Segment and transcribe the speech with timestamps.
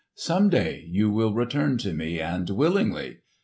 [0.15, 3.19] Some day you will return to me, and willingly.